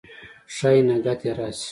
[0.55, 1.69] ښايي نګهت یې راشي